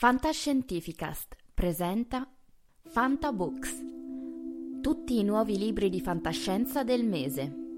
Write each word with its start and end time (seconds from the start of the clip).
Fantascientificast 0.00 1.36
presenta 1.52 2.26
Fantabooks, 2.86 3.82
tutti 4.80 5.18
i 5.18 5.22
nuovi 5.22 5.58
libri 5.58 5.90
di 5.90 6.00
fantascienza 6.00 6.82
del 6.82 7.04
mese. 7.04 7.69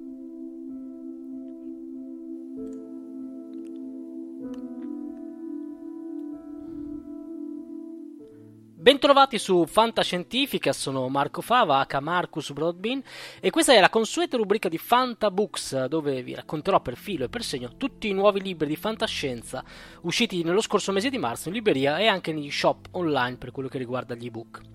Bentrovati 8.82 9.38
su 9.38 9.64
Fantascientifica, 9.64 10.72
sono 10.72 11.08
Marco 11.08 11.40
Fava, 11.40 11.86
H. 11.86 12.00
Marcus 12.00 12.50
Broadbean 12.50 13.00
e 13.38 13.50
questa 13.50 13.72
è 13.72 13.78
la 13.78 13.88
consueta 13.88 14.36
rubrica 14.36 14.68
di 14.68 14.76
Fantabooks 14.76 15.84
dove 15.84 16.20
vi 16.24 16.34
racconterò 16.34 16.80
per 16.80 16.96
filo 16.96 17.26
e 17.26 17.28
per 17.28 17.44
segno 17.44 17.76
tutti 17.76 18.08
i 18.08 18.12
nuovi 18.12 18.42
libri 18.42 18.66
di 18.66 18.74
fantascienza 18.74 19.62
usciti 20.00 20.42
nello 20.42 20.60
scorso 20.60 20.90
mese 20.90 21.10
di 21.10 21.18
marzo 21.18 21.46
in 21.46 21.54
libreria 21.54 21.98
e 21.98 22.08
anche 22.08 22.32
negli 22.32 22.50
shop 22.50 22.88
online 22.90 23.36
per 23.36 23.52
quello 23.52 23.68
che 23.68 23.78
riguarda 23.78 24.16
gli 24.16 24.26
ebook. 24.26 24.71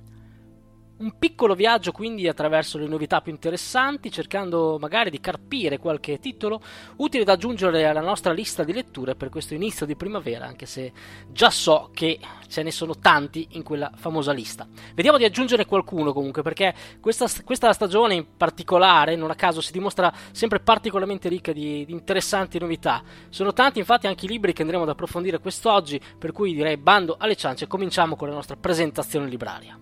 Un 0.99 1.19
piccolo 1.19 1.53
viaggio 1.53 1.91
quindi 1.91 2.27
attraverso 2.27 2.79
le 2.79 2.87
novità 2.87 3.21
più 3.21 3.31
interessanti, 3.31 4.09
cercando 4.09 4.77
magari 4.79 5.11
di 5.11 5.19
carpire 5.19 5.77
qualche 5.77 6.17
titolo 6.17 6.59
utile 6.95 7.23
da 7.23 7.33
aggiungere 7.33 7.85
alla 7.85 8.01
nostra 8.01 8.33
lista 8.33 8.63
di 8.63 8.73
letture 8.73 9.13
per 9.13 9.29
questo 9.29 9.53
inizio 9.53 9.85
di 9.85 9.95
primavera, 9.95 10.47
anche 10.47 10.65
se 10.65 10.91
già 11.31 11.51
so 11.51 11.91
che 11.93 12.19
ce 12.47 12.63
ne 12.63 12.71
sono 12.71 12.97
tanti 12.97 13.47
in 13.51 13.61
quella 13.61 13.91
famosa 13.95 14.31
lista. 14.31 14.67
Vediamo 14.95 15.19
di 15.19 15.23
aggiungere 15.23 15.67
qualcuno 15.67 16.13
comunque, 16.13 16.41
perché 16.41 16.73
questa, 16.99 17.27
questa 17.43 17.71
stagione 17.73 18.15
in 18.15 18.25
particolare, 18.35 19.15
non 19.15 19.29
a 19.29 19.35
caso, 19.35 19.61
si 19.61 19.71
dimostra 19.71 20.11
sempre 20.31 20.61
particolarmente 20.61 21.29
ricca 21.29 21.51
di, 21.51 21.85
di 21.85 21.91
interessanti 21.91 22.57
novità. 22.57 23.03
Sono 23.29 23.53
tanti 23.53 23.77
infatti 23.77 24.07
anche 24.07 24.25
i 24.25 24.29
libri 24.29 24.51
che 24.51 24.63
andremo 24.63 24.81
ad 24.81 24.89
approfondire 24.89 25.37
quest'oggi, 25.37 26.01
per 26.17 26.31
cui 26.31 26.55
direi 26.55 26.77
bando 26.77 27.17
alle 27.19 27.35
ciance 27.35 27.65
e 27.65 27.67
cominciamo 27.67 28.15
con 28.15 28.29
la 28.29 28.33
nostra 28.33 28.55
presentazione 28.55 29.27
libraria. 29.27 29.77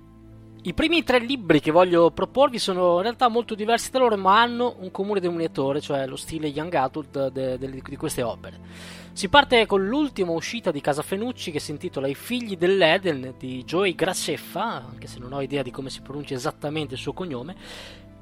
I 0.67 0.73
primi 0.73 1.03
tre 1.03 1.19
libri 1.19 1.59
che 1.59 1.69
voglio 1.69 2.09
proporvi 2.09 2.57
sono 2.57 2.95
in 2.95 3.03
realtà 3.03 3.27
molto 3.27 3.53
diversi 3.53 3.91
da 3.91 3.99
loro, 3.99 4.17
ma 4.17 4.41
hanno 4.41 4.77
un 4.79 4.89
comune 4.89 5.19
denominatore, 5.19 5.79
cioè 5.79 6.07
lo 6.07 6.15
stile 6.15 6.47
young 6.47 6.73
adult 6.73 7.27
de, 7.27 7.59
de, 7.59 7.69
di 7.69 7.95
queste 7.95 8.23
opere. 8.23 8.57
Si 9.13 9.29
parte 9.29 9.67
con 9.67 9.85
l'ultima 9.85 10.31
uscita 10.31 10.71
di 10.71 10.81
Casa 10.81 11.03
Fenucci 11.03 11.51
che 11.51 11.59
si 11.59 11.69
intitola 11.69 12.07
I 12.07 12.15
figli 12.15 12.57
dell'Eden 12.57 13.35
di 13.37 13.63
Joey 13.63 13.93
Graceffa, 13.93 14.83
anche 14.83 15.05
se 15.05 15.19
non 15.19 15.33
ho 15.33 15.41
idea 15.41 15.61
di 15.61 15.69
come 15.69 15.91
si 15.91 16.01
pronuncia 16.01 16.33
esattamente 16.33 16.95
il 16.95 16.99
suo 16.99 17.13
cognome, 17.13 17.55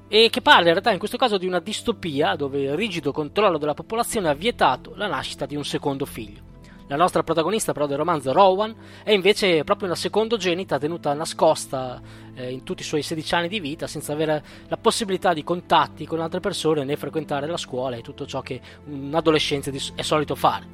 e 0.10 0.28
che 0.30 0.42
parla 0.42 0.66
in 0.66 0.72
realtà 0.72 0.92
in 0.92 1.00
questo 1.00 1.16
caso 1.16 1.38
di 1.38 1.48
una 1.48 1.62
distopia 1.62 2.36
dove 2.36 2.62
il 2.64 2.76
rigido 2.76 3.14
controllo 3.14 3.58
della 3.58 3.74
popolazione 3.74 4.28
ha 4.28 4.34
vietato 4.34 4.92
la 4.96 5.08
nascita 5.08 5.46
di 5.46 5.56
un 5.56 5.64
secondo 5.64 6.04
figlio. 6.04 6.43
La 6.88 6.96
nostra 6.98 7.24
protagonista 7.24 7.72
però 7.72 7.88
del 7.88 7.98
romanzo, 7.98 8.34
Rowan, 8.34 8.76
è 9.04 9.12
invece 9.12 9.64
proprio 9.64 9.88
una 9.88 9.96
secondogenita 9.96 10.78
tenuta 10.78 11.14
nascosta 11.14 12.02
eh, 12.36 12.52
in 12.52 12.64
tutti 12.64 12.82
i 12.82 12.86
suoi 12.86 13.02
16 13.02 13.36
anni 13.36 13.48
di 13.48 13.60
vita 13.60 13.88
senza 13.88 14.12
avere 14.12 14.44
la 14.68 14.78
possibilità 14.78 15.34
di 15.34 15.44
contatti 15.44 16.06
con 16.06 16.20
altre 16.20 16.42
persone 16.42 16.84
né 16.84 16.98
frequentare 16.98 17.48
la 17.48 17.58
scuola 17.58 17.96
e 17.96 18.02
tutto 18.02 18.26
ciò 18.26 18.42
che 18.42 18.60
un 18.86 19.12
adolescente 19.14 19.72
è 19.96 20.02
solito 20.02 20.36
fare. 20.36 20.68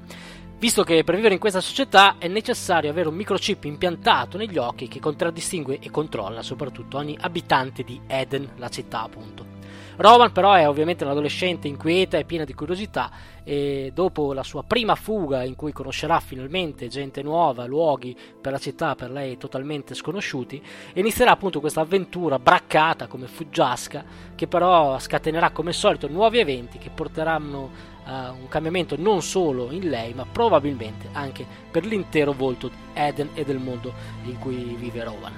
Visto 0.58 0.84
che 0.84 1.06
per 1.06 1.16
vivere 1.16 1.36
in 1.36 1.40
questa 1.40 1.62
società 1.62 2.16
è 2.18 2.28
necessario 2.28 2.90
avere 2.90 3.08
un 3.08 3.16
microchip 3.16 3.64
impiantato 3.64 4.38
negli 4.38 4.58
occhi 4.58 4.90
che 4.90 5.00
contraddistingue 5.00 5.80
e 5.80 5.90
controlla 5.90 6.42
soprattutto 6.42 6.98
ogni 6.98 7.18
abitante 7.18 7.84
di 7.84 8.02
Eden, 8.08 8.50
la 8.58 8.68
città 8.68 9.04
appunto. 9.04 9.59
Rowan 10.02 10.32
però 10.32 10.54
è 10.54 10.66
ovviamente 10.66 11.04
un 11.04 11.10
adolescente 11.10 11.68
inquieta 11.68 12.18
e 12.18 12.24
piena 12.24 12.46
di 12.46 12.54
curiosità 12.54 13.12
e 13.44 13.92
dopo 13.94 14.32
la 14.32 14.44
sua 14.44 14.64
prima 14.64 14.96
fuga 14.96 15.44
in 15.44 15.58
cui 15.58 15.74
conoscerà 15.74 16.22
finalmente 16.22 16.88
gente 16.88 17.22
nuova, 17.22 17.66
luoghi 17.66 18.16
per 18.40 18.54
la 18.54 18.60
città 18.60 18.96
per 18.96 19.12
lei 19.12 19.36
totalmente 19.36 19.94
sconosciuti, 19.94 20.64
inizierà 20.94 21.32
appunto 21.32 21.60
questa 21.60 21.82
avventura 21.82 22.40
braccata 22.40 23.08
come 23.08 23.28
fuggiasca 23.28 24.06
che 24.36 24.48
però 24.48 24.98
scatenerà 24.98 25.50
come 25.50 25.74
solito 25.74 26.08
nuovi 26.08 26.40
eventi 26.40 26.78
che 26.78 26.92
porteranno 26.92 27.98
a 28.06 28.32
un 28.32 28.48
cambiamento 28.48 28.96
non 28.98 29.22
solo 29.22 29.70
in 29.70 29.90
lei 29.90 30.14
ma 30.14 30.26
probabilmente 30.26 31.10
anche 31.12 31.46
per 31.70 31.86
l'intero 31.86 32.32
volto 32.32 32.70
di 32.70 32.76
Eden 32.94 33.32
e 33.34 33.44
del 33.44 33.60
mondo 33.60 33.92
in 34.24 34.40
cui 34.40 34.78
vive 34.80 35.04
Rowan. 35.04 35.34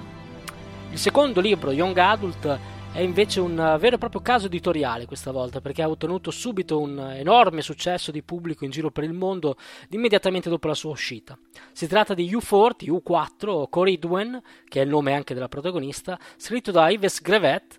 Il 0.92 0.98
secondo 0.98 1.40
libro, 1.40 1.72
Young 1.72 1.96
Adult, 1.96 2.58
è 2.92 3.00
invece 3.00 3.40
un 3.40 3.56
vero 3.80 3.96
e 3.96 3.98
proprio 3.98 4.20
caso 4.20 4.46
editoriale 4.46 5.06
questa 5.06 5.30
volta 5.30 5.62
perché 5.62 5.80
ha 5.80 5.88
ottenuto 5.88 6.30
subito 6.30 6.78
un 6.78 6.98
enorme 6.98 7.62
successo 7.62 8.10
di 8.10 8.22
pubblico 8.22 8.64
in 8.66 8.70
giro 8.70 8.90
per 8.90 9.04
il 9.04 9.14
mondo 9.14 9.56
immediatamente 9.88 10.50
dopo 10.50 10.68
la 10.68 10.74
sua 10.74 10.90
uscita. 10.90 11.38
Si 11.72 11.86
tratta 11.86 12.12
di 12.12 12.30
U4, 12.30 12.90
U4 12.90 13.48
o 13.48 13.68
Coridwen, 13.68 14.42
che 14.68 14.80
è 14.80 14.84
il 14.84 14.90
nome 14.90 15.14
anche 15.14 15.32
della 15.32 15.48
protagonista, 15.48 16.18
scritto 16.36 16.70
da 16.70 16.90
Yves 16.90 17.22
Grevet, 17.22 17.78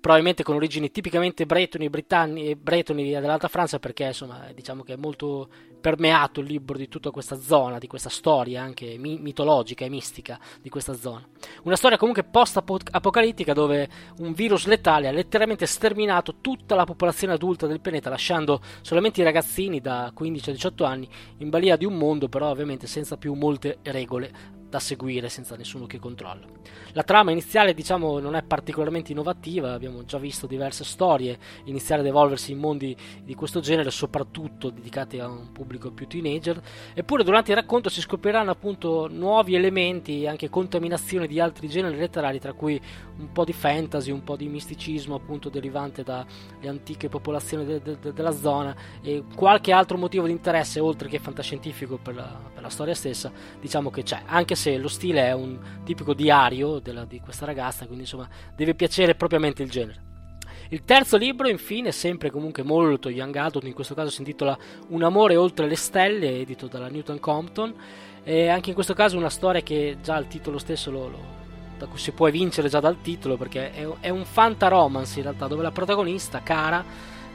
probabilmente 0.00 0.42
con 0.42 0.56
origini 0.56 0.90
tipicamente 0.90 1.44
bretoni, 1.44 1.90
britanni, 1.90 2.56
bretoni 2.56 3.10
dell'Alta 3.10 3.48
Francia 3.48 3.78
perché 3.78 4.04
insomma 4.04 4.46
diciamo 4.54 4.82
che 4.82 4.94
è 4.94 4.96
molto 4.96 5.48
permeato 5.80 6.40
il 6.40 6.46
libro 6.46 6.76
di 6.76 6.88
tutta 6.88 7.10
questa 7.10 7.38
zona, 7.38 7.78
di 7.78 7.86
questa 7.86 8.08
storia 8.08 8.62
anche 8.62 8.96
mi- 8.98 9.18
mitologica 9.18 9.84
e 9.84 9.88
mistica 9.90 10.38
di 10.60 10.68
questa 10.68 10.94
zona. 10.94 11.26
Una 11.64 11.76
storia 11.76 11.98
comunque 11.98 12.24
post-apocalittica 12.24 13.52
dove 13.52 13.88
un 14.18 14.32
virus 14.32 14.66
letale 14.66 15.08
ha 15.08 15.12
letteralmente 15.12 15.66
sterminato 15.66 16.36
tutta 16.40 16.74
la 16.74 16.84
popolazione 16.84 17.34
adulta 17.34 17.66
del 17.66 17.80
pianeta, 17.80 18.10
lasciando 18.10 18.60
solamente 18.80 19.20
i 19.20 19.24
ragazzini 19.24 19.80
da 19.80 20.10
15 20.14 20.50
a 20.50 20.52
18 20.52 20.84
anni 20.84 21.08
in 21.38 21.50
balia 21.50 21.76
di 21.76 21.84
un 21.84 21.94
mondo 21.94 22.28
però 22.28 22.48
ovviamente 22.50 22.86
senza 22.86 23.16
più 23.16 23.34
molte 23.34 23.78
regole 23.82 24.58
da 24.70 24.78
seguire 24.78 25.28
senza 25.28 25.56
nessuno 25.56 25.84
che 25.84 25.98
controlla. 25.98 26.46
La 26.92 27.02
trama 27.02 27.32
iniziale, 27.32 27.74
diciamo, 27.74 28.20
non 28.20 28.36
è 28.36 28.42
particolarmente 28.42 29.12
innovativa, 29.12 29.72
abbiamo 29.72 30.04
già 30.04 30.16
visto 30.18 30.46
diverse 30.46 30.84
storie 30.84 31.38
iniziare 31.64 32.00
ad 32.00 32.06
evolversi 32.06 32.52
in 32.52 32.58
mondi 32.58 32.96
di 33.22 33.34
questo 33.34 33.60
genere, 33.60 33.90
soprattutto 33.90 34.70
dedicati 34.70 35.18
a 35.18 35.26
un 35.26 35.50
pubblico 35.52 35.90
più 35.90 36.06
teenager, 36.06 36.60
eppure 36.94 37.24
durante 37.24 37.50
il 37.50 37.56
racconto 37.56 37.88
si 37.88 38.00
scopriranno 38.00 38.52
appunto 38.52 39.08
nuovi 39.10 39.56
elementi, 39.56 40.26
anche 40.26 40.48
contaminazioni 40.48 41.26
di 41.26 41.40
altri 41.40 41.68
generi 41.68 41.96
letterari, 41.96 42.38
tra 42.38 42.52
cui 42.52 42.80
un 43.18 43.32
po' 43.32 43.44
di 43.44 43.52
fantasy, 43.52 44.12
un 44.12 44.22
po' 44.22 44.36
di 44.36 44.46
misticismo 44.46 45.16
appunto 45.16 45.48
derivante 45.48 46.04
dalle 46.04 46.26
antiche 46.64 47.08
popolazioni 47.08 47.64
de- 47.64 47.82
de- 47.82 47.98
de- 47.98 48.12
della 48.12 48.32
zona 48.32 48.74
e 49.02 49.24
qualche 49.34 49.72
altro 49.72 49.98
motivo 49.98 50.26
di 50.26 50.32
interesse 50.32 50.78
oltre 50.78 51.08
che 51.08 51.18
fantascientifico 51.18 51.98
per 51.98 52.14
la, 52.14 52.40
per 52.54 52.62
la 52.62 52.68
storia 52.68 52.94
stessa, 52.94 53.32
diciamo 53.60 53.90
che 53.90 54.04
c'è, 54.04 54.22
anche 54.26 54.54
se 54.54 54.59
lo 54.78 54.88
stile 54.88 55.26
è 55.26 55.32
un 55.32 55.58
tipico 55.84 56.14
diario 56.14 56.78
della, 56.78 57.04
di 57.04 57.20
questa 57.20 57.46
ragazza, 57.46 57.84
quindi 57.84 58.02
insomma 58.02 58.28
deve 58.54 58.74
piacere 58.74 59.14
propriamente 59.14 59.62
il 59.62 59.70
genere. 59.70 60.08
Il 60.72 60.84
terzo 60.84 61.16
libro, 61.16 61.48
infine, 61.48 61.90
sempre 61.90 62.30
comunque 62.30 62.62
molto 62.62 63.08
young 63.08 63.34
adult, 63.34 63.64
in 63.64 63.72
questo 63.72 63.94
caso 63.94 64.10
si 64.10 64.20
intitola 64.20 64.56
Un 64.88 65.02
amore 65.02 65.34
oltre 65.34 65.66
le 65.66 65.74
stelle, 65.74 66.38
edito 66.38 66.68
dalla 66.68 66.88
Newton 66.88 67.18
Compton. 67.18 67.74
E 68.22 68.48
anche 68.48 68.68
in 68.68 68.74
questo 68.74 68.94
caso 68.94 69.16
una 69.16 69.30
storia 69.30 69.62
che 69.62 69.96
già 70.00 70.16
il 70.18 70.28
titolo 70.28 70.58
stesso 70.58 70.92
lo, 70.92 71.08
lo, 71.08 71.18
da 71.76 71.86
cui 71.86 71.98
si 71.98 72.12
può 72.12 72.30
vincere 72.30 72.68
già 72.68 72.78
dal 72.78 73.00
titolo, 73.00 73.36
perché 73.36 73.72
è, 73.72 73.84
è 73.98 74.10
un 74.10 74.24
fanta 74.24 74.68
in 74.68 75.22
realtà, 75.22 75.48
dove 75.48 75.62
la 75.62 75.72
protagonista, 75.72 76.40
Cara, 76.42 76.84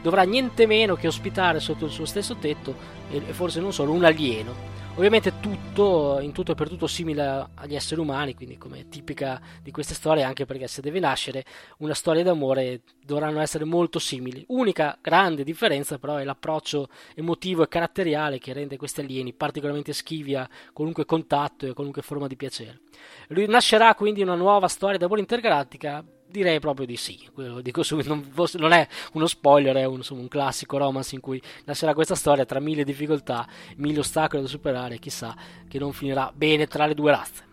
dovrà 0.01 0.23
niente 0.23 0.65
meno 0.65 0.95
che 0.95 1.07
ospitare 1.07 1.59
sotto 1.59 1.85
il 1.85 1.91
suo 1.91 2.05
stesso 2.05 2.35
tetto, 2.35 2.73
e, 3.09 3.17
e 3.17 3.33
forse 3.33 3.59
non 3.59 3.73
solo, 3.73 3.91
un 3.91 4.05
alieno 4.05 4.53
Ovviamente 4.97 5.41
tutto, 5.41 6.19
in 6.21 6.31
tutto 6.31 6.53
e 6.53 6.55
per 6.55 6.69
tutto 6.69 6.87
simile 6.87 7.49
agli 7.55 7.75
esseri 7.75 7.99
umani, 7.99 8.33
quindi 8.33 8.57
come 8.57 8.87
tipica 8.87 9.41
di 9.61 9.69
queste 9.69 9.93
storie, 9.93 10.23
anche 10.23 10.45
perché 10.45 10.67
se 10.67 10.81
deve 10.81 10.99
nascere 11.01 11.43
una 11.79 11.93
storia 11.93 12.23
d'amore 12.23 12.81
dovranno 13.03 13.41
essere 13.41 13.65
molto 13.65 13.99
simili. 13.99 14.45
Unica 14.47 14.97
grande 15.01 15.43
differenza 15.43 15.99
però 15.99 16.15
è 16.15 16.23
l'approccio 16.23 16.87
emotivo 17.13 17.61
e 17.61 17.67
caratteriale 17.67 18.39
che 18.39 18.53
rende 18.53 18.77
questi 18.77 19.01
alieni 19.01 19.33
particolarmente 19.33 19.91
schivi 19.91 20.33
a 20.33 20.49
qualunque 20.71 21.03
contatto 21.03 21.65
e 21.65 21.69
a 21.71 21.73
qualunque 21.73 22.01
forma 22.01 22.27
di 22.27 22.37
piacere. 22.37 22.79
Nascerà 23.27 23.93
quindi 23.95 24.21
una 24.21 24.35
nuova 24.35 24.69
storia 24.69 24.97
d'amore 24.97 25.19
intergalattica 25.19 26.05
Direi 26.35 26.59
proprio 26.59 26.85
di 26.85 26.97
sì, 26.97 27.17
dico 27.61 27.81
subito, 27.81 28.09
non, 28.09 28.29
non 28.55 28.73
è 28.73 28.85
uno 29.13 29.25
spoiler, 29.25 29.73
è 29.77 29.85
un, 29.85 29.95
insomma, 29.95 30.19
un, 30.19 30.27
classico 30.27 30.77
romance 30.77 31.15
in 31.15 31.21
cui 31.21 31.41
nascerà 31.63 31.93
questa 31.93 32.13
storia 32.13 32.43
tra 32.43 32.59
mille 32.59 32.83
difficoltà, 32.83 33.47
mille 33.77 33.99
ostacoli 33.99 34.41
da 34.41 34.49
superare, 34.49 34.99
chissà 34.99 35.33
che 35.65 35.79
non 35.79 35.93
finirà 35.93 36.33
bene 36.35 36.67
tra 36.67 36.87
le 36.87 36.93
due 36.93 37.11
razze. 37.11 37.43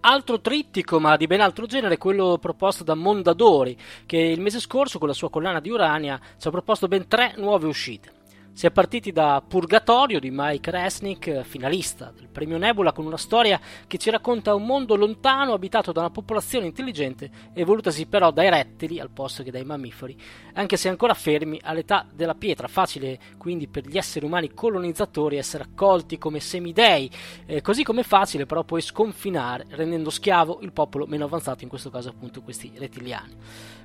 Altro 0.00 0.40
trittico, 0.40 0.98
ma 0.98 1.18
di 1.18 1.26
ben 1.26 1.42
altro 1.42 1.66
genere, 1.66 1.98
quello 1.98 2.38
proposto 2.40 2.84
da 2.84 2.94
Mondadori, 2.94 3.76
che 4.06 4.16
il 4.16 4.40
mese 4.40 4.60
scorso 4.60 4.98
con 4.98 5.08
la 5.08 5.14
sua 5.14 5.28
collana 5.28 5.60
di 5.60 5.68
Urania 5.68 6.18
ci 6.38 6.48
ha 6.48 6.50
proposto 6.50 6.88
ben 6.88 7.06
tre 7.08 7.34
nuove 7.36 7.66
uscite. 7.66 8.15
Si 8.56 8.64
è 8.64 8.70
partiti 8.70 9.12
da 9.12 9.44
Purgatorio 9.46 10.18
di 10.18 10.30
Mike 10.32 10.70
Resnick, 10.70 11.42
finalista 11.42 12.10
del 12.16 12.30
premio 12.30 12.56
Nebula, 12.56 12.92
con 12.92 13.04
una 13.04 13.18
storia 13.18 13.60
che 13.86 13.98
ci 13.98 14.08
racconta 14.08 14.54
un 14.54 14.64
mondo 14.64 14.96
lontano 14.96 15.52
abitato 15.52 15.92
da 15.92 16.00
una 16.00 16.08
popolazione 16.08 16.64
intelligente 16.64 17.30
evolutasi 17.52 18.06
però 18.06 18.30
dai 18.30 18.48
rettili 18.48 18.98
al 18.98 19.10
posto 19.10 19.42
che 19.42 19.50
dai 19.50 19.62
mammiferi, 19.62 20.16
anche 20.54 20.78
se 20.78 20.88
ancora 20.88 21.12
fermi 21.12 21.60
all'età 21.62 22.06
della 22.10 22.34
pietra. 22.34 22.66
Facile 22.66 23.18
quindi 23.36 23.68
per 23.68 23.86
gli 23.86 23.98
esseri 23.98 24.24
umani 24.24 24.54
colonizzatori 24.54 25.36
essere 25.36 25.64
accolti 25.64 26.16
come 26.16 26.40
semidei, 26.40 27.10
eh, 27.44 27.60
così 27.60 27.82
come 27.82 28.04
facile 28.04 28.46
però 28.46 28.64
poi 28.64 28.80
sconfinare, 28.80 29.66
rendendo 29.68 30.08
schiavo 30.08 30.60
il 30.62 30.72
popolo 30.72 31.04
meno 31.04 31.26
avanzato, 31.26 31.62
in 31.62 31.68
questo 31.68 31.90
caso 31.90 32.08
appunto 32.08 32.40
questi 32.40 32.72
rettiliani. 32.74 33.34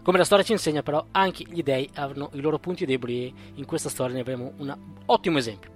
Come 0.02 0.18
la 0.18 0.24
storia 0.24 0.44
ci 0.44 0.54
insegna, 0.54 0.82
però, 0.82 1.06
anche 1.12 1.44
gli 1.48 1.62
dei 1.62 1.88
hanno 1.94 2.32
i 2.34 2.40
loro 2.40 2.58
punti 2.58 2.86
deboli 2.86 3.26
e 3.28 3.34
in 3.56 3.66
questa 3.66 3.90
storia 3.90 4.16
ne 4.16 4.22
avremo 4.22 4.54
un 4.62 4.78
ottimo 5.06 5.38
esempio. 5.38 5.70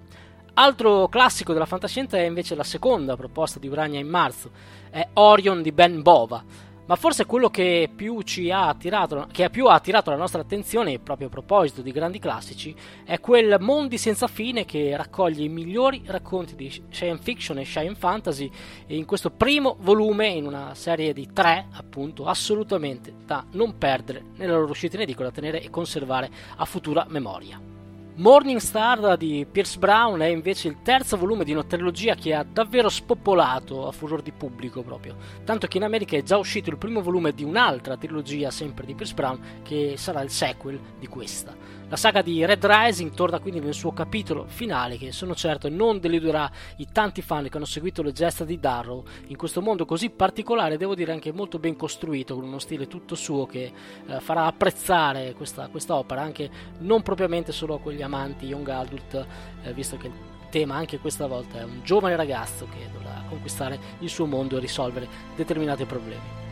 Altro 0.54 1.08
classico 1.08 1.52
della 1.52 1.66
fantascienza 1.66 2.16
è 2.16 2.22
invece 2.22 2.54
la 2.54 2.64
seconda 2.64 3.14
proposta 3.14 3.58
di 3.58 3.68
Urania 3.68 4.00
in 4.00 4.08
marzo, 4.08 4.50
è 4.88 5.06
Orion 5.14 5.60
di 5.60 5.70
Ben 5.70 6.00
Bova, 6.00 6.42
ma 6.86 6.94
forse 6.94 7.26
quello 7.26 7.50
che 7.50 7.90
più 7.94 8.20
ha 8.50 8.68
attirato, 8.68 9.26
che 9.32 9.50
più 9.50 9.66
ha 9.66 9.74
attirato 9.74 10.10
la 10.10 10.16
nostra 10.16 10.40
attenzione, 10.40 10.98
proprio 11.00 11.26
a 11.26 11.30
proposito 11.30 11.82
di 11.82 11.90
grandi 11.90 12.18
classici, 12.20 12.74
è 13.04 13.18
quel 13.20 13.56
Mondi 13.60 13.98
senza 13.98 14.28
fine 14.28 14.64
che 14.64 14.96
raccoglie 14.96 15.44
i 15.44 15.48
migliori 15.48 16.02
racconti 16.06 16.54
di 16.54 16.70
science 16.88 17.22
fiction 17.22 17.58
e 17.58 17.64
science 17.64 17.98
fantasy 17.98 18.50
in 18.86 19.04
questo 19.04 19.30
primo 19.30 19.76
volume 19.80 20.28
in 20.28 20.46
una 20.46 20.74
serie 20.74 21.12
di 21.12 21.28
tre, 21.32 21.66
appunto, 21.72 22.26
assolutamente 22.26 23.12
da 23.26 23.44
non 23.50 23.76
perdere 23.76 24.22
nella 24.36 24.54
loro 24.54 24.70
uscita 24.70 24.96
in 24.96 25.02
edicola, 25.02 25.28
da 25.28 25.34
tenere 25.34 25.60
e 25.60 25.70
conservare 25.70 26.30
a 26.56 26.64
futura 26.64 27.04
memoria. 27.08 27.75
Morning 28.18 28.60
Star 28.60 29.18
di 29.18 29.46
Pierce 29.50 29.78
Brown 29.78 30.20
è 30.20 30.28
invece 30.28 30.68
il 30.68 30.78
terzo 30.80 31.18
volume 31.18 31.44
di 31.44 31.52
una 31.52 31.64
trilogia 31.64 32.14
che 32.14 32.32
ha 32.32 32.46
davvero 32.50 32.88
spopolato 32.88 33.86
a 33.86 33.92
furor 33.92 34.22
di 34.22 34.32
pubblico 34.32 34.82
proprio, 34.82 35.16
tanto 35.44 35.66
che 35.66 35.76
in 35.76 35.82
America 35.82 36.16
è 36.16 36.22
già 36.22 36.38
uscito 36.38 36.70
il 36.70 36.78
primo 36.78 37.02
volume 37.02 37.32
di 37.32 37.44
un'altra 37.44 37.98
trilogia 37.98 38.50
sempre 38.50 38.86
di 38.86 38.94
Pierce 38.94 39.12
Brown 39.12 39.60
che 39.62 39.96
sarà 39.98 40.22
il 40.22 40.30
sequel 40.30 40.80
di 40.98 41.06
questa. 41.08 41.54
La 41.88 41.94
saga 41.94 42.20
di 42.20 42.44
Red 42.44 42.66
Rising 42.66 43.12
torna 43.14 43.38
quindi 43.38 43.60
nel 43.60 43.72
suo 43.72 43.92
capitolo 43.92 44.44
finale 44.48 44.98
che 44.98 45.12
sono 45.12 45.36
certo 45.36 45.68
non 45.68 46.00
deluderà 46.00 46.50
i 46.78 46.88
tanti 46.90 47.22
fan 47.22 47.48
che 47.48 47.56
hanno 47.56 47.64
seguito 47.64 48.02
le 48.02 48.10
gesta 48.10 48.44
di 48.44 48.58
Darrow 48.58 49.04
in 49.28 49.36
questo 49.36 49.62
mondo 49.62 49.84
così 49.84 50.10
particolare, 50.10 50.78
devo 50.78 50.96
dire 50.96 51.12
anche 51.12 51.30
molto 51.30 51.60
ben 51.60 51.76
costruito, 51.76 52.34
con 52.34 52.42
uno 52.42 52.58
stile 52.58 52.88
tutto 52.88 53.14
suo 53.14 53.46
che 53.46 53.72
eh, 54.04 54.18
farà 54.18 54.46
apprezzare 54.46 55.34
questa, 55.34 55.68
questa, 55.68 55.94
opera 55.94 56.22
anche 56.22 56.50
non 56.78 57.02
propriamente 57.02 57.52
solo 57.52 57.74
a 57.74 57.78
quegli 57.78 58.02
amanti 58.02 58.46
young 58.46 58.68
adult, 58.68 59.26
eh, 59.62 59.72
visto 59.72 59.96
che 59.96 60.08
il 60.08 60.12
tema 60.50 60.74
anche 60.74 60.98
questa 60.98 61.28
volta 61.28 61.60
è 61.60 61.62
un 61.62 61.82
giovane 61.84 62.16
ragazzo 62.16 62.66
che 62.66 62.88
dovrà 62.92 63.22
conquistare 63.28 63.78
il 64.00 64.08
suo 64.08 64.26
mondo 64.26 64.56
e 64.56 64.60
risolvere 64.60 65.06
determinati 65.36 65.84
problemi. 65.84 66.44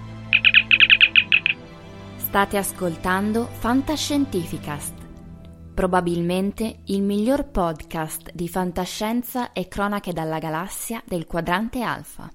State 2.18 2.56
ascoltando 2.56 3.46
Fantascientificast 3.46 5.03
probabilmente 5.74 6.82
il 6.86 7.02
miglior 7.02 7.50
podcast 7.50 8.30
di 8.32 8.48
fantascienza 8.48 9.52
e 9.52 9.66
cronache 9.66 10.12
dalla 10.12 10.38
galassia 10.38 11.02
del 11.04 11.26
quadrante 11.26 11.82
alfa. 11.82 12.30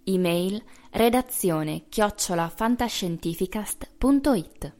Email 0.04 0.60
redazione 0.90 1.84
chiocciolafantascientificast.it 1.88 4.76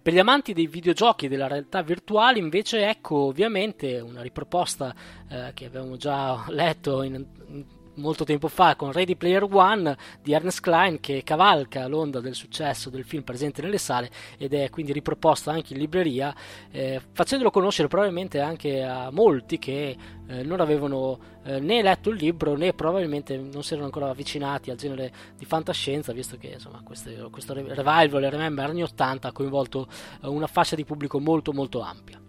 Per 0.00 0.12
gli 0.12 0.18
amanti 0.18 0.54
dei 0.54 0.66
videogiochi 0.66 1.26
e 1.26 1.28
della 1.28 1.46
realtà 1.46 1.82
virtuale, 1.82 2.38
invece, 2.38 2.88
ecco 2.88 3.16
ovviamente 3.16 4.00
una 4.00 4.22
riproposta 4.22 4.94
eh, 5.28 5.50
che 5.52 5.66
avevamo 5.66 5.96
già 5.96 6.46
letto 6.48 7.02
in, 7.02 7.26
in 7.48 7.66
molto 7.96 8.24
tempo 8.24 8.48
fa 8.48 8.76
con 8.76 8.92
Ready 8.92 9.16
Player 9.16 9.44
One 9.44 9.96
di 10.22 10.32
Ernest 10.32 10.60
Klein 10.60 11.00
che 11.00 11.22
cavalca 11.24 11.86
l'onda 11.86 12.20
del 12.20 12.34
successo 12.34 12.90
del 12.90 13.04
film 13.04 13.22
presente 13.22 13.60
nelle 13.60 13.78
sale 13.78 14.10
ed 14.38 14.54
è 14.54 14.70
quindi 14.70 14.92
riproposto 14.92 15.50
anche 15.50 15.74
in 15.74 15.80
libreria 15.80 16.34
eh, 16.70 17.00
facendolo 17.12 17.50
conoscere 17.50 17.88
probabilmente 17.88 18.40
anche 18.40 18.82
a 18.82 19.10
molti 19.10 19.58
che 19.58 19.96
eh, 20.26 20.42
non 20.42 20.60
avevano 20.60 21.18
eh, 21.44 21.60
né 21.60 21.82
letto 21.82 22.10
il 22.10 22.16
libro 22.16 22.56
né 22.56 22.72
probabilmente 22.72 23.36
non 23.36 23.62
si 23.62 23.72
erano 23.72 23.86
ancora 23.86 24.08
avvicinati 24.08 24.70
al 24.70 24.76
genere 24.76 25.12
di 25.36 25.44
fantascienza 25.44 26.12
visto 26.12 26.36
che 26.36 26.48
insomma 26.48 26.80
questo, 26.82 27.10
questo 27.30 27.52
revival 27.52 28.22
Remember 28.22 28.70
anni 28.70 28.82
80 28.82 29.28
ha 29.28 29.32
coinvolto 29.32 29.86
eh, 30.22 30.28
una 30.28 30.46
fascia 30.46 30.76
di 30.76 30.84
pubblico 30.84 31.20
molto 31.20 31.52
molto 31.52 31.80
ampia 31.80 32.20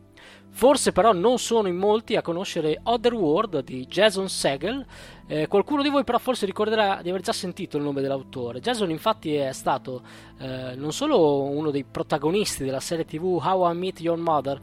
Forse 0.55 0.91
però 0.91 1.13
non 1.13 1.39
sono 1.39 1.67
in 1.67 1.75
molti 1.75 2.15
a 2.15 2.21
conoscere 2.21 2.79
Otherworld 2.83 3.63
di 3.63 3.87
Jason 3.87 4.29
Segel. 4.29 4.85
Eh, 5.25 5.47
qualcuno 5.47 5.81
di 5.81 5.89
voi 5.89 6.03
però 6.03 6.19
forse 6.19 6.45
ricorderà 6.45 7.01
di 7.01 7.09
aver 7.09 7.21
già 7.21 7.33
sentito 7.33 7.77
il 7.77 7.83
nome 7.83 8.01
dell'autore. 8.01 8.59
Jason 8.59 8.91
infatti 8.91 9.33
è 9.33 9.51
stato 9.51 10.03
eh, 10.37 10.75
non 10.75 10.93
solo 10.93 11.41
uno 11.41 11.71
dei 11.71 11.83
protagonisti 11.83 12.63
della 12.63 12.79
serie 12.79 13.03
tv 13.03 13.41
How 13.43 13.71
I 13.71 13.75
Meet 13.75 14.01
Your 14.01 14.19
Mother, 14.19 14.59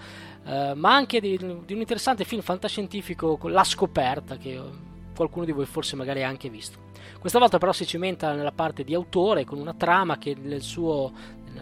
eh, 0.46 0.74
ma 0.74 0.94
anche 0.94 1.20
di, 1.20 1.36
di, 1.36 1.72
un 1.72 1.80
interessante 1.80 2.24
film 2.24 2.40
fantascientifico 2.40 3.38
La 3.48 3.64
scoperta 3.64 4.36
che 4.36 4.60
qualcuno 5.14 5.44
di 5.44 5.52
voi 5.52 5.66
forse 5.66 5.96
magari 5.96 6.22
ha 6.22 6.28
anche 6.28 6.48
visto. 6.48 6.88
Questa 7.18 7.38
volta 7.38 7.58
però 7.58 7.72
si 7.72 7.84
cimenta 7.84 8.32
nella 8.32 8.52
parte 8.52 8.84
di 8.84 8.94
autore 8.94 9.44
con 9.44 9.58
una 9.58 9.74
trama 9.74 10.16
che 10.16 10.34
nel 10.40 10.62
suo, 10.62 11.12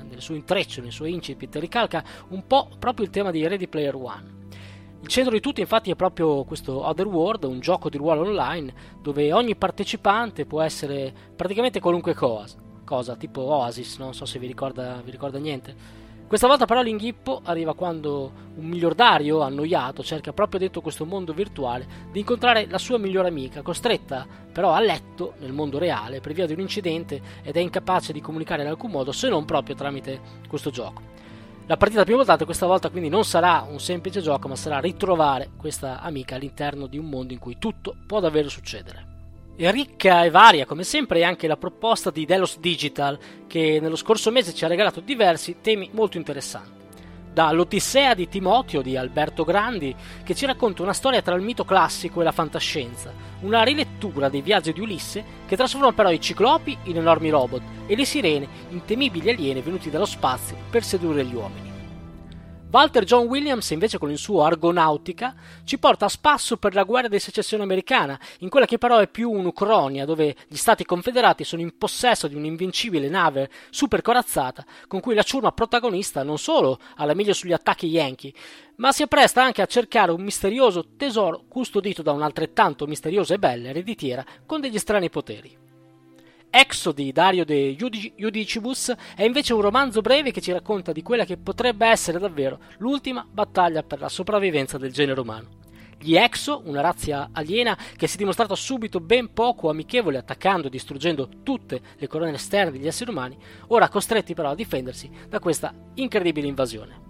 nel 0.03 0.21
suo 0.21 0.35
intreccio, 0.35 0.81
nel 0.81 0.93
suo 0.93 1.07
incipit, 1.07 1.57
ricalca 1.57 2.05
un 2.29 2.47
po' 2.47 2.69
proprio 2.79 3.05
il 3.05 3.11
tema 3.11 3.31
di 3.31 3.47
Ready 3.47 3.69
Player 3.69 3.95
One. 3.95 4.37
Il 5.01 5.09
centro 5.09 5.33
di 5.33 5.41
tutto 5.41 5.61
infatti 5.61 5.91
è 5.91 5.95
proprio 5.95 6.45
questo 6.45 6.85
Otherworld, 6.87 7.45
un 7.45 7.61
gioco 7.61 7.89
di 7.89 7.97
ruolo 7.97 8.23
online 8.23 8.75
dove 9.01 9.33
ogni 9.33 9.55
partecipante 9.55 10.45
può 10.45 10.61
essere 10.61 11.15
praticamente 11.37 11.81
qualunque 11.81 12.15
cosa, 12.15 12.59
cosa 12.85 13.15
tipo 13.15 13.43
Oasis, 13.43 13.99
non 13.99 14.13
so 14.13 14.25
se 14.25 14.39
vi 14.39 14.47
ricorda, 14.49 15.01
vi 15.05 15.11
ricorda 15.13 15.39
niente. 15.39 16.07
Questa 16.29 16.47
volta 16.47 16.67
però 16.67 16.83
l'inghippo 16.83 17.41
arriva 17.43 17.73
quando 17.73 18.31
un 18.57 18.67
miliardario 18.67 19.41
annoiato 19.41 20.03
cerca 20.03 20.35
proprio 20.35 20.61
dentro 20.61 20.83
questo 20.83 21.07
mondo 21.07 21.33
virtuale 21.33 21.87
di 22.13 22.19
incontrare 22.19 22.67
la 22.69 22.77
sua 22.77 22.99
migliore 22.99 23.29
amica, 23.29 23.63
costretta 23.63 24.27
però 24.53 24.73
a 24.75 24.81
letto 24.81 25.37
nel 25.39 25.55
mondo 25.55 25.79
reale 25.79 26.21
per 26.21 26.35
via 26.35 26.45
di 26.45 26.53
un 26.53 26.61
incidente 26.61 27.19
ed 27.43 27.57
è 27.57 27.61
incapace 27.61 28.13
di 28.13 28.21
comunicare 28.21 28.61
in 28.61 28.69
alcun 28.69 28.91
modo 28.91 29.11
se 29.11 29.31
non 29.31 29.47
proprio 29.47 29.75
tramite 29.75 30.21
questo 30.47 30.69
gioco. 30.69 31.01
La 31.65 31.79
partita 31.79 32.05
più 32.05 32.17
votata 32.17 32.45
questa 32.45 32.67
volta 32.67 32.91
quindi 32.91 33.09
non 33.09 33.25
sarà 33.25 33.67
un 33.67 33.81
semplice 33.81 34.21
gioco, 34.21 34.49
ma 34.49 34.57
sarà 34.57 34.81
ritrovare 34.81 35.53
questa 35.57 36.03
amica 36.03 36.35
all'interno 36.35 36.87
di 36.87 36.99
un 36.99 37.09
mondo 37.09 37.33
in 37.33 37.39
cui 37.39 37.57
tutto 37.59 37.97
può 38.07 38.21
davvero 38.21 38.51
succedere. 38.51 39.18
Ricca 39.61 40.23
e 40.23 40.31
varia 40.31 40.67
come 40.67 40.85
sempre 40.85 41.19
è 41.19 41.25
anche 41.25 41.49
la 41.49 41.57
proposta 41.57 42.13
di 42.13 42.25
Delos 42.25 42.61
Digital 42.61 43.19
che 43.49 43.81
nello 43.81 43.97
scorso 43.97 44.31
mese 44.31 44.55
ci 44.55 44.65
ha 44.65 44.69
regalato 44.69 45.01
diversi 45.01 45.57
temi 45.61 45.91
molto 45.93 46.17
interessanti. 46.17 46.87
da 47.33 47.51
L'Odissea 47.51 48.15
di 48.15 48.29
Timoteo 48.29 48.83
di 48.83 48.97
Alberto 48.97 49.43
Grandi, 49.43 49.93
che 50.23 50.37
ci 50.37 50.47
racconta 50.47 50.83
una 50.83 50.93
storia 50.93 51.23
tra 51.23 51.35
il 51.35 51.43
mito 51.43 51.65
classico 51.65 52.21
e 52.21 52.25
la 52.25 52.31
fantascienza, 52.31 53.13
una 53.41 53.65
rilettura 53.65 54.29
dei 54.29 54.43
viaggi 54.43 54.73
di 54.73 54.81
Ulisse 54.81 55.25
che 55.45 55.57
trasforma 55.57 55.93
però 55.93 56.13
i 56.13 56.21
ciclopi 56.21 56.79
in 56.85 56.99
enormi 56.99 57.29
robot 57.29 57.63
e 57.89 57.97
le 57.97 58.05
sirene 58.05 58.49
in 58.69 58.85
temibili 58.85 59.29
alieni 59.29 59.61
venuti 59.61 59.91
dallo 59.91 60.07
spazio 60.07 60.57
per 60.71 60.85
sedurre 60.85 61.25
gli 61.25 61.35
uomini. 61.35 61.68
Walter 62.71 63.05
John 63.05 63.29
Williams, 63.29 63.71
invece, 63.71 63.97
con 63.97 64.11
il 64.11 64.19
suo 64.19 64.45
Argonautica, 64.45 65.35
ci 65.65 65.79
porta 65.79 66.05
a 66.05 66.11
spasso 66.11 66.59
per 66.59 66.75
la 66.75 66.83
guerra 66.83 67.09
di 67.09 67.19
secessione 67.19 67.63
americana, 67.63 68.21
in 68.41 68.51
quella 68.51 68.67
che 68.67 68.77
però 68.77 68.99
è 68.99 69.09
più 69.09 69.31
un'ucronia, 69.31 70.05
dove 70.05 70.37
gli 70.47 70.57
Stati 70.57 70.85
Confederati 70.85 71.45
sono 71.45 71.63
in 71.63 71.79
possesso 71.79 72.29
di 72.29 72.35
un'invincibile 72.35 73.09
nave 73.09 73.49
super 73.71 74.03
corazzata, 74.03 74.67
con 74.87 75.01
cui 75.01 75.15
la 75.15 75.23
ciurma 75.23 75.53
protagonista 75.53 76.23
non 76.23 76.37
solo 76.37 76.79
ha 76.97 77.07
la 77.07 77.15
meglio 77.15 77.33
sugli 77.33 77.55
attacchi 77.55 77.87
yankee, 77.87 78.35
ma 78.77 78.93
si 78.93 79.03
appresta 79.03 79.43
anche 79.43 79.63
a 79.63 79.67
cercare 79.67 80.13
un 80.13 80.21
misterioso 80.21 80.89
tesoro 80.95 81.45
custodito 81.49 82.03
da 82.03 82.13
un'altrettanto 82.13 82.87
misteriosa 82.87 83.33
e 83.33 83.39
bella 83.39 83.69
ereditiera 83.69 84.23
con 84.45 84.61
degli 84.61 84.79
strani 84.79 85.09
poteri. 85.09 85.68
Exodi, 86.51 87.13
Dario 87.13 87.45
de 87.45 87.77
Judicibus, 87.77 88.95
è 89.15 89.23
invece 89.23 89.53
un 89.53 89.61
romanzo 89.61 90.01
breve 90.01 90.31
che 90.31 90.41
ci 90.41 90.53
racconta 90.53 90.93
di 90.93 91.03
quella 91.03 91.25
che 91.25 91.37
potrebbe 91.37 91.87
essere 91.87 92.19
davvero 92.19 92.59
l'ultima 92.79 93.27
battaglia 93.31 93.83
per 93.83 94.01
la 94.01 94.09
sopravvivenza 94.09 94.79
del 94.79 94.93
genere 94.93 95.21
umano. 95.21 95.49
Gli 96.01 96.17
Exo, 96.17 96.63
una 96.65 96.81
razza 96.81 97.31
aliena 97.33 97.77
che 97.97 98.07
si 98.07 98.15
è 98.15 98.19
dimostrata 98.19 98.55
subito 98.55 99.01
ben 99.01 99.33
poco 99.33 99.69
amichevole 99.69 100.17
attaccando 100.17 100.69
e 100.69 100.71
distruggendo 100.71 101.29
tutte 101.43 101.81
le 101.97 102.07
colonne 102.07 102.35
esterne 102.35 102.71
degli 102.71 102.87
esseri 102.87 103.11
umani, 103.11 103.37
ora 103.69 103.89
costretti 103.89 104.33
però 104.33 104.51
a 104.51 104.55
difendersi 104.55 105.11
da 105.29 105.41
questa 105.41 105.75
incredibile 105.95 106.47
invasione. 106.47 107.07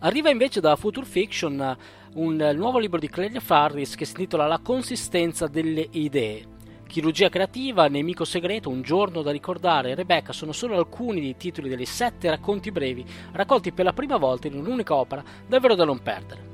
Arriva 0.00 0.30
invece 0.30 0.60
da 0.60 0.74
Future 0.76 1.06
Fiction 1.06 1.76
un 2.14 2.52
nuovo 2.56 2.78
libro 2.78 2.98
di 2.98 3.08
Clelia 3.08 3.40
Farris 3.40 3.94
che 3.94 4.04
si 4.04 4.12
intitola 4.12 4.46
La 4.46 4.58
consistenza 4.58 5.46
delle 5.46 5.86
idee 5.92 6.46
Chirurgia 6.92 7.30
creativa, 7.30 7.88
Nemico 7.88 8.26
segreto, 8.26 8.68
Un 8.68 8.82
giorno 8.82 9.22
da 9.22 9.30
ricordare, 9.30 9.94
Rebecca 9.94 10.34
sono 10.34 10.52
solo 10.52 10.76
alcuni 10.76 11.22
dei 11.22 11.38
titoli 11.38 11.70
delle 11.70 11.86
sette 11.86 12.28
racconti 12.28 12.70
brevi 12.70 13.02
raccolti 13.32 13.72
per 13.72 13.86
la 13.86 13.94
prima 13.94 14.18
volta 14.18 14.46
in 14.46 14.56
un'unica 14.56 14.94
opera, 14.94 15.24
davvero 15.46 15.74
da 15.74 15.86
non 15.86 16.02
perdere. 16.02 16.50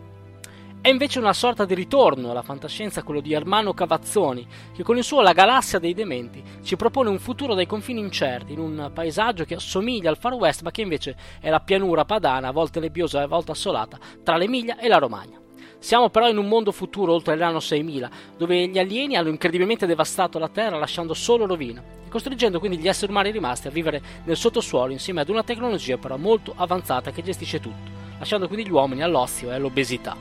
È 0.81 0.87
invece 0.91 1.19
una 1.19 1.33
sorta 1.33 1.65
di 1.65 1.75
ritorno 1.75 2.31
alla 2.31 2.43
fantascienza 2.43 3.03
quello 3.03 3.19
di 3.19 3.33
Ermano 3.33 3.75
Cavazzoni, 3.75 4.47
che 4.73 4.85
con 4.85 4.97
il 4.97 5.03
suo 5.03 5.23
La 5.23 5.33
galassia 5.33 5.81
dei 5.81 5.93
dementi 5.93 6.41
ci 6.63 6.77
propone 6.77 7.11
un 7.11 7.19
futuro 7.19 7.55
dai 7.55 7.67
confini 7.67 7.99
incerti, 7.99 8.53
in 8.53 8.61
un 8.61 8.93
paesaggio 8.95 9.45
che 9.45 9.57
assomiglia 9.57 10.09
al 10.09 10.19
Far 10.19 10.35
West, 10.35 10.63
ma 10.63 10.71
che 10.71 10.83
invece 10.83 11.17
è 11.41 11.51
la 11.51 11.59
pianura 11.59 12.05
padana, 12.05 12.47
a 12.47 12.53
volte 12.53 12.79
nebbiosa 12.79 13.19
e 13.19 13.25
a 13.25 13.27
volte 13.27 13.51
assolata, 13.51 13.99
tra 14.23 14.37
l'Emilia 14.37 14.79
e 14.79 14.87
la 14.87 14.99
Romagna. 14.99 15.48
Siamo 15.81 16.11
però 16.11 16.29
in 16.29 16.39
un 16.39 16.49
mondo 16.49 16.73
futuro 16.73 17.13
oltre 17.13 17.37
l'anno 17.37 17.61
6000, 17.61 18.11
dove 18.37 18.67
gli 18.67 18.79
alieni 18.79 19.15
hanno 19.15 19.29
incredibilmente 19.29 19.87
devastato 19.87 20.41
la 20.41 20.49
Terra 20.49 20.77
lasciando 20.77 21.15
solo 21.15 21.47
rovina, 21.47 21.83
costringendo 22.09 22.59
quindi 22.59 22.79
gli 22.79 22.89
esseri 22.89 23.13
umani 23.13 23.31
rimasti 23.31 23.69
a 23.69 23.71
vivere 23.71 24.03
nel 24.25 24.37
sottosuolo 24.37 24.93
insieme 24.93 25.21
ad 25.21 25.29
una 25.29 25.45
tecnologia 25.45 25.97
però 25.97 26.17
molto 26.17 26.53
avanzata 26.57 27.13
che 27.13 27.23
gestisce 27.23 27.61
tutto, 27.61 27.91
lasciando 28.19 28.49
quindi 28.49 28.67
gli 28.67 28.73
uomini 28.73 29.03
all'ozio 29.03 29.51
e 29.51 29.55
all'obesità. 29.55 30.17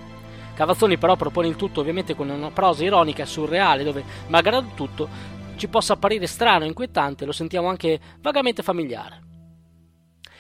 Cavazzoni 0.53 0.97
però 0.97 1.15
propone 1.15 1.47
il 1.47 1.55
tutto 1.55 1.81
ovviamente 1.81 2.15
con 2.15 2.29
una 2.29 2.51
prosa 2.51 2.83
ironica 2.83 3.23
e 3.23 3.27
surreale 3.27 3.83
dove, 3.83 4.03
malgrado 4.27 4.69
tutto, 4.75 5.09
ci 5.55 5.67
possa 5.67 5.93
apparire 5.93 6.27
strano 6.27 6.65
e 6.65 6.67
inquietante, 6.67 7.25
lo 7.25 7.31
sentiamo 7.31 7.67
anche 7.67 7.99
vagamente 8.21 8.61
familiare. 8.61 9.26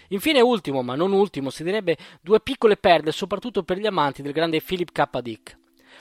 Infine, 0.09 0.41
ultimo, 0.41 0.81
ma 0.81 0.95
non 0.95 1.11
ultimo, 1.11 1.49
si 1.49 1.63
direbbe 1.63 1.97
due 2.21 2.39
piccole 2.39 2.77
perle, 2.77 3.11
soprattutto 3.11 3.63
per 3.63 3.77
gli 3.77 3.85
amanti 3.85 4.21
del 4.21 4.31
grande 4.31 4.61
Philip 4.61 4.91
K. 4.91 5.19
Dick. 5.21 5.57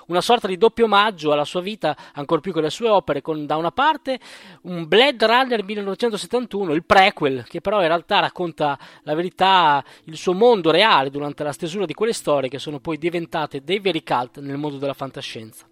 Una 0.06 0.20
sorta 0.20 0.46
di 0.46 0.56
doppio 0.56 0.84
omaggio 0.84 1.32
alla 1.32 1.44
sua 1.44 1.60
vita, 1.60 1.96
ancor 2.12 2.40
più 2.40 2.52
che 2.52 2.60
alle 2.60 2.70
sue 2.70 2.88
opere, 2.88 3.22
con 3.22 3.44
da 3.44 3.56
una 3.56 3.72
parte 3.72 4.20
un 4.62 4.86
Blade 4.86 5.26
Runner 5.26 5.64
1971, 5.64 6.72
il 6.74 6.84
prequel, 6.84 7.44
che 7.48 7.60
però 7.60 7.80
in 7.80 7.88
realtà 7.88 8.20
racconta 8.20 8.78
la 9.02 9.14
verità, 9.14 9.84
il 10.04 10.16
suo 10.16 10.32
mondo 10.32 10.70
reale 10.70 11.10
durante 11.10 11.42
la 11.42 11.52
stesura 11.52 11.86
di 11.86 11.94
quelle 11.94 12.12
storie 12.12 12.48
che 12.48 12.60
sono 12.60 12.78
poi 12.78 12.98
diventate 12.98 13.64
dei 13.64 13.80
veri 13.80 14.04
cult 14.04 14.38
nel 14.38 14.58
mondo 14.58 14.78
della 14.78 14.94
fantascienza. 14.94 15.66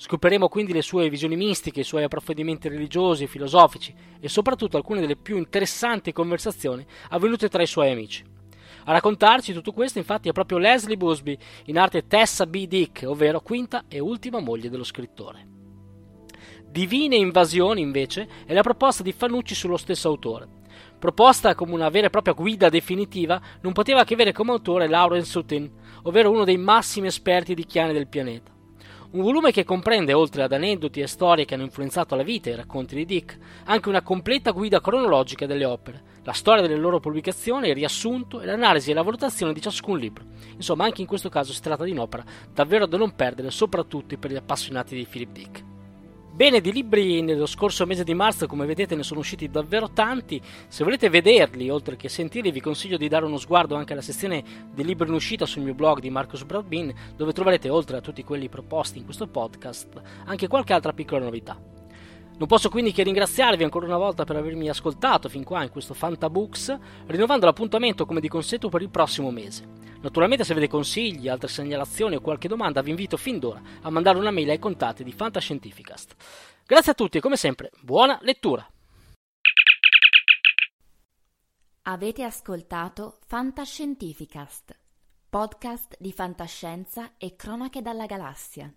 Scopriremo 0.00 0.48
quindi 0.48 0.72
le 0.72 0.82
sue 0.82 1.08
visioni 1.08 1.34
mistiche, 1.34 1.80
i 1.80 1.84
suoi 1.84 2.04
approfondimenti 2.04 2.68
religiosi 2.68 3.24
e 3.24 3.26
filosofici 3.26 3.92
e 4.20 4.28
soprattutto 4.28 4.76
alcune 4.76 5.00
delle 5.00 5.16
più 5.16 5.36
interessanti 5.36 6.12
conversazioni 6.12 6.86
avvenute 7.08 7.48
tra 7.48 7.62
i 7.62 7.66
suoi 7.66 7.90
amici. 7.90 8.24
A 8.84 8.92
raccontarci 8.92 9.52
tutto 9.52 9.72
questo 9.72 9.98
infatti 9.98 10.28
è 10.28 10.32
proprio 10.32 10.58
Leslie 10.58 10.96
Busby, 10.96 11.36
in 11.64 11.78
arte 11.78 12.06
Tessa 12.06 12.46
B. 12.46 12.68
Dick, 12.68 13.06
ovvero 13.08 13.40
quinta 13.40 13.86
e 13.88 13.98
ultima 13.98 14.38
moglie 14.38 14.70
dello 14.70 14.84
scrittore. 14.84 15.46
Divine 16.70 17.16
invasioni, 17.16 17.80
invece, 17.80 18.28
è 18.46 18.54
la 18.54 18.62
proposta 18.62 19.02
di 19.02 19.10
Fanucci 19.10 19.56
sullo 19.56 19.76
stesso 19.76 20.06
autore. 20.06 20.46
Proposta 20.96 21.56
come 21.56 21.74
una 21.74 21.88
vera 21.88 22.06
e 22.06 22.10
propria 22.10 22.34
guida 22.34 22.68
definitiva, 22.68 23.42
non 23.62 23.72
poteva 23.72 24.04
che 24.04 24.14
avere 24.14 24.30
come 24.30 24.52
autore 24.52 24.86
Lawrence 24.86 25.28
Sutin, 25.28 25.68
ovvero 26.04 26.30
uno 26.30 26.44
dei 26.44 26.56
massimi 26.56 27.08
esperti 27.08 27.54
di 27.54 27.64
chiane 27.64 27.92
del 27.92 28.06
pianeta. 28.06 28.54
Un 29.10 29.22
volume 29.22 29.52
che 29.52 29.64
comprende, 29.64 30.12
oltre 30.12 30.42
ad 30.42 30.52
aneddoti 30.52 31.00
e 31.00 31.06
storie 31.06 31.46
che 31.46 31.54
hanno 31.54 31.62
influenzato 31.62 32.14
la 32.14 32.22
vita 32.22 32.50
e 32.50 32.52
i 32.52 32.56
racconti 32.56 32.94
di 32.94 33.06
Dick, 33.06 33.38
anche 33.64 33.88
una 33.88 34.02
completa 34.02 34.50
guida 34.50 34.82
cronologica 34.82 35.46
delle 35.46 35.64
opere, 35.64 36.02
la 36.24 36.32
storia 36.32 36.60
delle 36.60 36.76
loro 36.76 37.00
pubblicazioni, 37.00 37.68
il 37.68 37.74
riassunto 37.74 38.42
e 38.42 38.44
l'analisi 38.44 38.90
e 38.90 38.94
la 38.94 39.00
valutazione 39.00 39.54
di 39.54 39.62
ciascun 39.62 39.96
libro. 39.96 40.26
Insomma, 40.56 40.84
anche 40.84 41.00
in 41.00 41.06
questo 41.06 41.30
caso 41.30 41.54
si 41.54 41.62
tratta 41.62 41.84
di 41.84 41.92
un'opera 41.92 42.22
davvero 42.52 42.84
da 42.84 42.98
non 42.98 43.14
perdere, 43.14 43.50
soprattutto 43.50 44.14
per 44.18 44.30
gli 44.30 44.36
appassionati 44.36 44.94
di 44.94 45.06
Philip 45.06 45.32
Dick. 45.32 45.64
Bene, 46.38 46.60
di 46.60 46.70
libri 46.70 47.20
nello 47.20 47.46
scorso 47.46 47.84
mese 47.84 48.04
di 48.04 48.14
marzo, 48.14 48.46
come 48.46 48.64
vedete, 48.64 48.94
ne 48.94 49.02
sono 49.02 49.18
usciti 49.18 49.50
davvero 49.50 49.90
tanti. 49.90 50.40
Se 50.68 50.84
volete 50.84 51.08
vederli, 51.08 51.68
oltre 51.68 51.96
che 51.96 52.08
sentirli, 52.08 52.52
vi 52.52 52.60
consiglio 52.60 52.96
di 52.96 53.08
dare 53.08 53.24
uno 53.24 53.38
sguardo 53.38 53.74
anche 53.74 53.92
alla 53.92 54.02
sezione 54.02 54.44
dei 54.72 54.84
libri 54.84 55.08
in 55.08 55.14
uscita 55.14 55.46
sul 55.46 55.64
mio 55.64 55.74
blog 55.74 55.98
di 55.98 56.10
Marcus 56.10 56.44
Broadbean, 56.44 56.94
dove 57.16 57.32
troverete, 57.32 57.68
oltre 57.68 57.96
a 57.96 58.00
tutti 58.00 58.22
quelli 58.22 58.48
proposti 58.48 58.98
in 58.98 59.04
questo 59.04 59.26
podcast, 59.26 60.00
anche 60.26 60.46
qualche 60.46 60.74
altra 60.74 60.92
piccola 60.92 61.24
novità. 61.24 61.77
Non 62.38 62.46
posso 62.46 62.68
quindi 62.68 62.92
che 62.92 63.02
ringraziarvi 63.02 63.64
ancora 63.64 63.86
una 63.86 63.96
volta 63.96 64.22
per 64.22 64.36
avermi 64.36 64.68
ascoltato 64.68 65.28
fin 65.28 65.42
qua 65.42 65.64
in 65.64 65.70
questo 65.70 65.92
Fantabooks, 65.92 66.78
rinnovando 67.06 67.46
l'appuntamento 67.46 68.06
come 68.06 68.20
di 68.20 68.28
consueto 68.28 68.68
per 68.68 68.80
il 68.80 68.90
prossimo 68.90 69.32
mese. 69.32 69.66
Naturalmente 70.00 70.44
se 70.44 70.52
avete 70.52 70.68
consigli, 70.68 71.28
altre 71.28 71.48
segnalazioni 71.48 72.14
o 72.14 72.20
qualche 72.20 72.46
domanda 72.46 72.80
vi 72.80 72.90
invito 72.90 73.16
fin 73.16 73.40
d'ora 73.40 73.60
a 73.82 73.90
mandare 73.90 74.18
una 74.18 74.30
mail 74.30 74.50
ai 74.50 74.60
contatti 74.60 75.02
di 75.02 75.10
Fantascientificast. 75.10 76.14
Grazie 76.64 76.92
a 76.92 76.94
tutti 76.94 77.18
e 77.18 77.20
come 77.20 77.36
sempre 77.36 77.72
buona 77.80 78.16
lettura! 78.22 78.64
Avete 81.82 82.22
ascoltato 82.22 83.18
Fantascientificast, 83.26 84.78
podcast 85.28 85.96
di 85.98 86.12
fantascienza 86.12 87.14
e 87.18 87.34
cronache 87.34 87.82
dalla 87.82 88.06
galassia. 88.06 88.72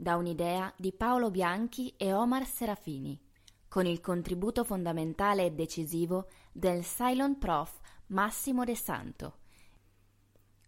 Da 0.00 0.14
un'idea 0.14 0.72
di 0.76 0.92
Paolo 0.92 1.28
Bianchi 1.28 1.92
e 1.96 2.12
Omar 2.12 2.46
Serafini, 2.46 3.20
con 3.66 3.84
il 3.84 4.00
contributo 4.00 4.62
fondamentale 4.62 5.46
e 5.46 5.50
decisivo 5.50 6.28
del 6.52 6.84
Cylon 6.84 7.36
Prof. 7.36 7.80
Massimo 8.06 8.62
De 8.62 8.76
Santo. 8.76 9.38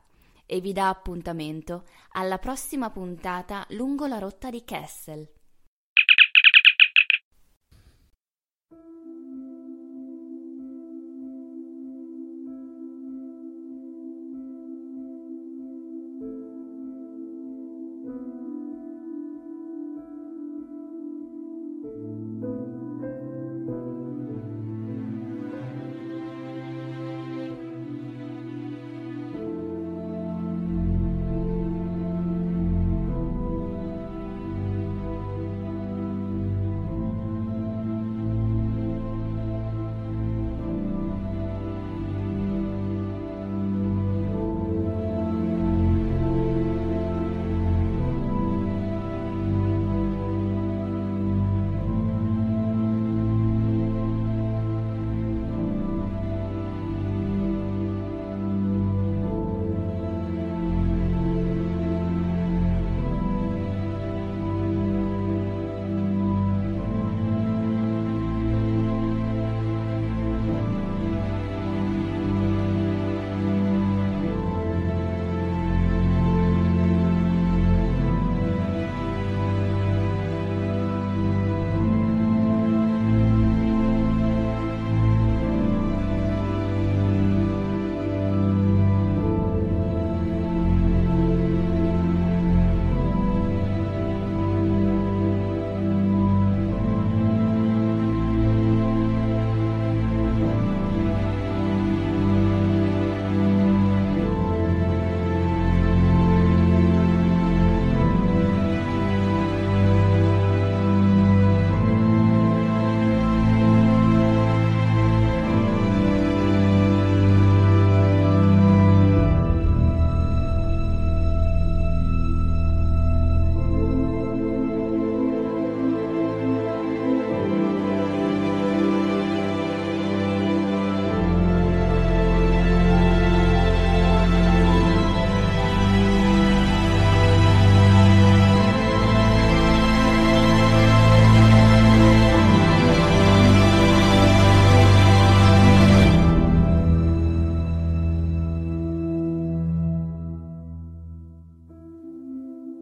e 0.51 0.59
vi 0.59 0.73
dà 0.73 0.89
appuntamento 0.89 1.85
alla 2.09 2.37
prossima 2.37 2.89
puntata 2.89 3.65
lungo 3.69 4.05
la 4.05 4.19
rotta 4.19 4.49
di 4.49 4.65
Kessel. 4.65 5.25